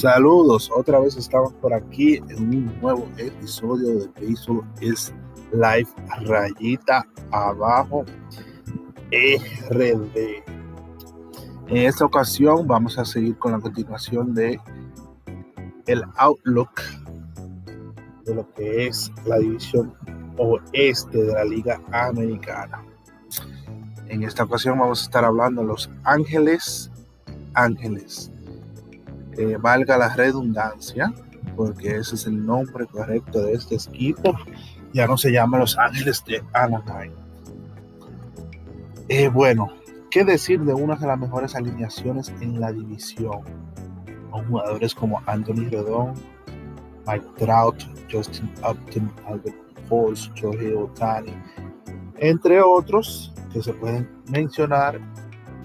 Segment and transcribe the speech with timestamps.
[0.00, 5.12] Saludos, otra vez estamos por aquí en un nuevo episodio de Baseball es
[5.50, 5.88] Live
[6.20, 8.04] Rayita Abajo
[9.10, 10.16] RD.
[11.66, 14.60] En esta ocasión vamos a seguir con la continuación de
[15.88, 16.80] el outlook
[18.24, 19.92] de lo que es la división
[20.36, 22.84] oeste de la Liga Americana.
[24.06, 26.92] En esta ocasión vamos a estar hablando de Los Ángeles
[27.54, 28.30] Ángeles
[29.38, 31.14] eh, valga la redundancia,
[31.54, 34.34] porque ese es el nombre correcto de este equipo,
[34.92, 37.12] ya no se llama Los Ángeles de Anaheim.
[39.08, 39.72] Eh, bueno,
[40.10, 43.42] ¿qué decir de una de las mejores alineaciones en la división?
[44.32, 46.14] Con jugadores como Anthony Redón,
[47.06, 49.56] Mike Trout, Justin Upton, Albert
[49.88, 51.32] Pujols, Joey Otani,
[52.16, 55.00] entre otros que se pueden mencionar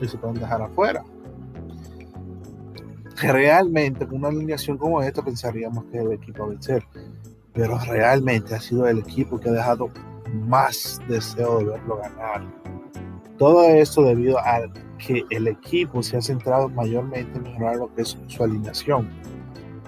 [0.00, 1.02] y se pueden dejar afuera
[3.16, 6.84] realmente con una alineación como esta pensaríamos que el equipo a vencer,
[7.52, 9.90] pero realmente ha sido el equipo que ha dejado
[10.32, 12.42] más deseo de verlo ganar.
[13.38, 14.60] Todo esto debido a
[14.98, 19.08] que el equipo se ha centrado mayormente en mejorar lo que es su alineación.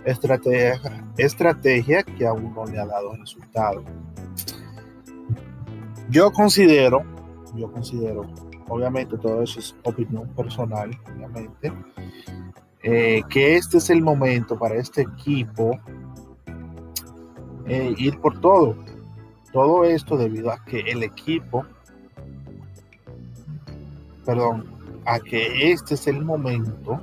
[0.04, 0.80] Estrategia,
[1.16, 3.82] estrategia que aún no le ha dado resultado.
[6.10, 7.02] Yo considero,
[7.54, 8.26] yo considero,
[8.68, 11.72] obviamente todo eso es opinión personal, obviamente,
[12.90, 15.78] eh, que este es el momento para este equipo
[17.66, 18.76] eh, ir por todo.
[19.52, 21.66] Todo esto debido a que el equipo,
[24.24, 24.64] perdón,
[25.04, 26.98] a que este es el momento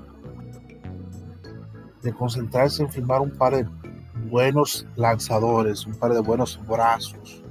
[2.01, 3.67] de concentrarse en firmar un par de
[4.27, 7.43] buenos lanzadores, un par de buenos brazos.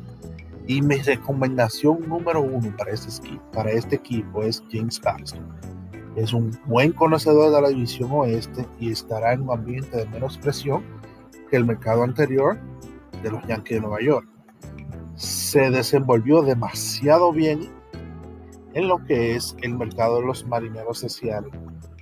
[0.66, 5.73] Y mi recomendación número uno para este, para este equipo es James Paxton
[6.16, 10.38] es un buen conocedor de la división oeste y estará en un ambiente de menos
[10.38, 10.82] presión
[11.50, 12.58] que el mercado anterior
[13.22, 14.28] de los Yankees de Nueva York.
[15.16, 17.68] Se desenvolvió demasiado bien
[18.74, 21.52] en lo que es el mercado de los marineros de Seattle,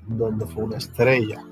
[0.07, 1.45] donde fue una estrella.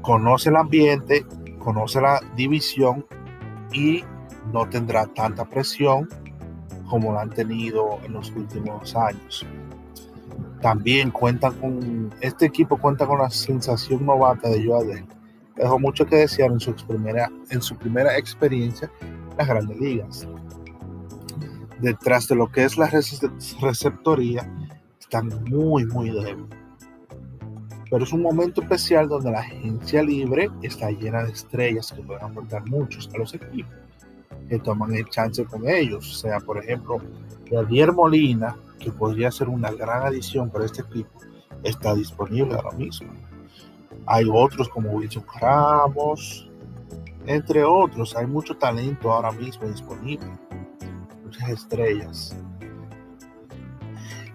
[0.00, 1.26] Conoce el ambiente,
[1.58, 3.06] conoce la división
[3.72, 4.04] y
[4.52, 6.08] no tendrá tanta presión
[6.88, 9.46] como la han tenido en los últimos años.
[10.62, 15.04] También cuenta con, este equipo cuenta con la sensación novata de Joe
[15.56, 20.28] Dejó mucho que desear en su primera, en su primera experiencia en las grandes ligas.
[21.80, 22.88] Detrás de lo que es la
[23.60, 24.48] receptoría,
[25.00, 26.46] están muy, muy débil.
[27.90, 32.24] Pero es un momento especial donde la agencia libre está llena de estrellas que pueden
[32.24, 33.74] aportar muchos a los equipos
[34.48, 36.08] que toman el chance con ellos.
[36.08, 36.98] O sea, por ejemplo,
[37.52, 41.10] Javier Molina, que podría ser una gran adición para este equipo,
[41.62, 43.12] está disponible ahora mismo.
[44.06, 46.50] Hay otros como Wilson Ramos,
[47.26, 48.16] entre otros.
[48.16, 50.26] Hay mucho talento ahora mismo disponible.
[51.24, 52.36] Muchas estrellas.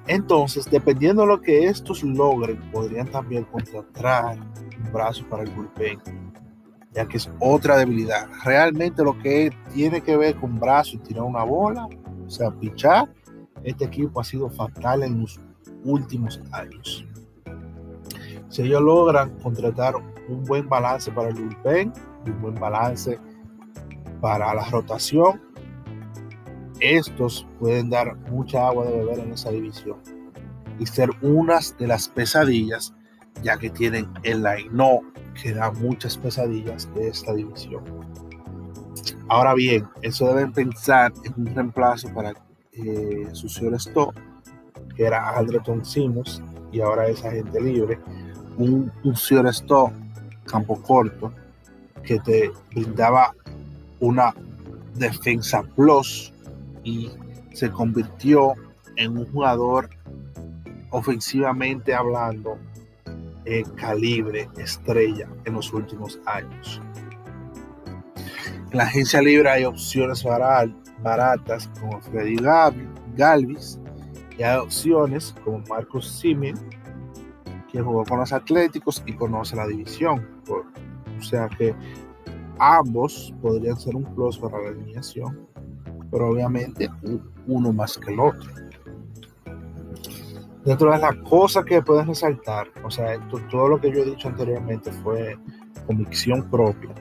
[0.06, 6.00] Entonces, dependiendo de lo que estos logren, podrían también contratar un brazo para el bullpen,
[6.94, 8.30] ya que es otra debilidad.
[8.46, 11.90] Realmente lo que tiene que ver con brazo y tirar una bola,
[12.28, 13.10] o sea, pichar,
[13.64, 15.40] este equipo ha sido fatal en los
[15.84, 17.06] últimos años.
[18.50, 21.94] Si ellos logran contratar un buen balance para el bullpen,
[22.26, 23.20] un buen balance
[24.22, 25.42] para la rotación,
[26.80, 29.98] estos pueden dar mucha agua de beber en esa división
[30.80, 32.94] y ser unas de las pesadillas,
[33.42, 35.02] ya que tienen el line no
[35.42, 37.84] que da muchas pesadillas de esta división.
[39.28, 42.34] Ahora bien, eso deben pensar en un reemplazo para
[42.74, 44.14] eh, su Stop,
[44.96, 46.42] que era Aldreton Simos,
[46.72, 48.00] y ahora es agente libre.
[48.58, 49.92] Un, un Stop
[50.46, 51.32] campo corto
[52.04, 53.34] que te brindaba
[54.00, 54.34] una
[54.96, 56.34] defensa plus
[56.84, 57.12] y
[57.54, 58.54] se convirtió
[58.96, 59.90] en un jugador
[60.90, 62.58] ofensivamente hablando
[63.46, 66.82] eh, calibre estrella en los últimos años.
[68.78, 72.36] La agencia libre hay opciones baratas como Freddy
[73.16, 73.80] Galvis
[74.38, 76.54] y hay opciones como Marcos Simen,
[77.72, 80.28] que jugó con los Atléticos y conoce la división.
[80.48, 81.74] o sea que
[82.60, 85.48] ambos podrían ser un plus para la alineación,
[86.12, 86.88] pero obviamente
[87.48, 88.52] uno más que el otro.
[90.64, 93.20] Dentro de las cosas que pueden resaltar, o sea,
[93.50, 95.36] todo lo que yo he dicho anteriormente fue
[95.88, 96.94] convicción propia.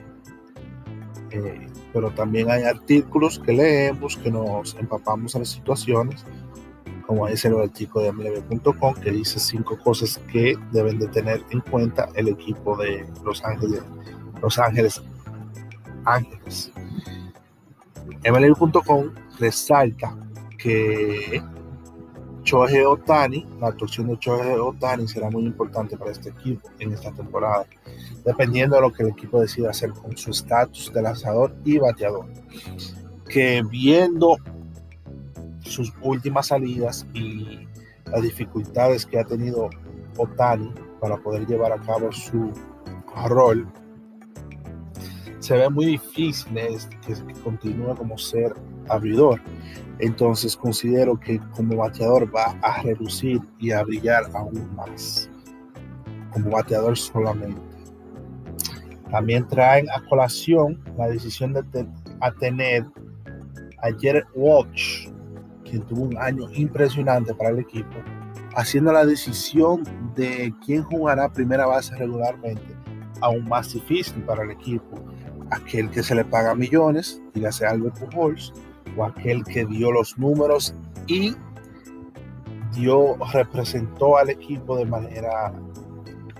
[1.31, 6.25] Eh, pero también hay artículos que leemos, que nos empapamos en las situaciones,
[7.05, 11.61] como es el artículo de MLB.com, que dice cinco cosas que deben de tener en
[11.61, 13.81] cuenta el equipo de Los Ángeles.
[14.41, 15.01] Los Ángeles
[16.05, 16.71] Ángeles.
[18.25, 20.17] MLB.com resalta
[20.57, 21.41] que
[22.47, 27.11] Choje Otani, la actuación de Choje Otani será muy importante para este equipo en esta
[27.11, 27.65] temporada,
[28.23, 32.25] dependiendo de lo que el equipo decida hacer con su estatus de lanzador y bateador.
[33.27, 34.37] Que viendo
[35.59, 37.67] sus últimas salidas y
[38.05, 39.69] las dificultades que ha tenido
[40.15, 42.53] Otani para poder llevar a cabo su
[43.25, 43.67] rol,
[45.39, 46.53] se ve muy difícil
[47.05, 48.53] que, continúe como ser
[48.89, 49.41] abridor.
[49.99, 55.29] Entonces considero que como bateador va a reducir y a brillar aún más.
[56.31, 57.61] Como bateador solamente.
[59.09, 61.63] También traen a colación la decisión de
[62.39, 62.85] tener
[63.81, 65.09] a Jared Walsh
[65.63, 67.95] quien tuvo un año impresionante para el equipo,
[68.55, 69.83] haciendo la decisión
[70.15, 72.77] de quién jugará primera base regularmente
[73.21, 74.99] aún más difícil para el equipo.
[75.51, 78.53] Aquel que se le paga millones, dígase Albert Pujols,
[79.05, 80.73] aquel que dio los números
[81.07, 81.35] y
[82.73, 85.53] dio, representó al equipo de manera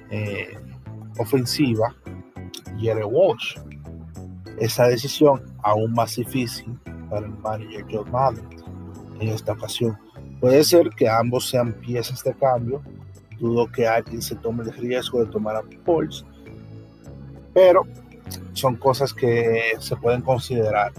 [0.10, 0.58] eh,
[1.18, 1.96] ofensiva,
[2.78, 3.58] Jerry Walsh.
[4.60, 8.48] Esa decisión aún más difícil para el manager John Madden
[9.20, 9.98] en esta ocasión.
[10.40, 12.82] Puede ser que ambos sean piezas de cambio.
[13.40, 16.26] Dudo que alguien se tome el riesgo de tomar a Pauls,
[17.54, 17.84] pero
[18.54, 20.92] son cosas que se pueden considerar.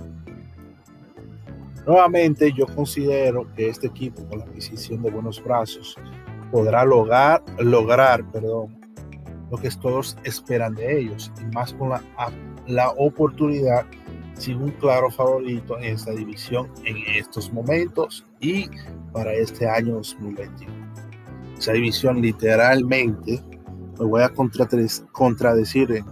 [1.88, 5.96] Nuevamente, yo considero que este equipo, con la adquisición de buenos brazos,
[6.52, 8.79] podrá lograr, lograr perdón,
[9.50, 12.02] lo que todos esperan de ellos, y más con la,
[12.67, 13.87] la oportunidad
[14.35, 18.69] sin un claro favorito en esta división en estos momentos y
[19.14, 20.70] para este año 2021.
[21.56, 23.43] Esa división literalmente,
[23.99, 26.05] me voy a contradecir en,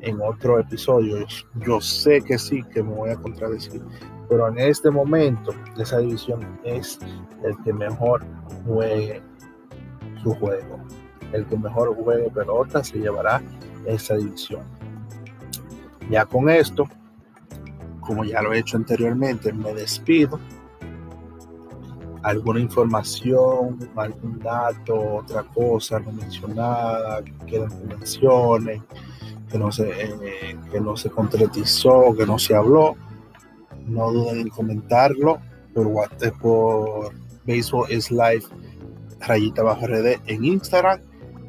[0.00, 1.24] en otro episodio,
[1.64, 3.80] yo sé que sí que me voy a contradecir,
[4.32, 6.98] pero en este momento esa división es
[7.44, 8.24] el que mejor
[8.64, 9.20] juegue
[10.22, 10.78] su juego.
[11.34, 13.42] El que mejor juegue pelota se llevará
[13.84, 14.62] esa división.
[16.08, 16.88] Ya con esto,
[18.00, 20.40] como ya lo he hecho anteriormente, me despido.
[22.22, 28.82] Alguna información, algún dato, otra cosa no mencionada, que quieran que mencione,
[29.50, 32.96] que no se, eh, que no se concretizó, que no se habló,
[33.92, 35.40] no duden en comentarlo
[35.74, 37.12] por WhatsApp, por
[37.46, 38.44] Baseball is Live,
[39.20, 41.00] rayita bajo RD en Instagram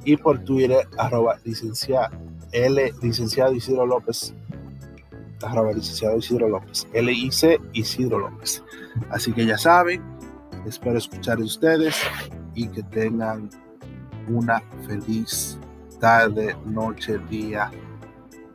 [0.06, 2.16] y por Twitter, arroba licenciado,
[2.52, 4.34] L, licenciado Isidro López
[5.44, 8.64] arroba licenciado Isidro López, LIC Isidro López.
[9.10, 10.02] Así que ya saben,
[10.66, 11.96] espero escuchar de ustedes
[12.56, 13.50] y que tengan
[14.28, 15.58] una feliz
[16.00, 17.72] tarde, noche, día,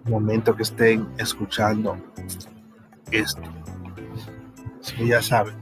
[0.04, 1.96] momento que estén escuchando
[3.10, 3.57] esto.
[4.96, 5.54] Que ya saben,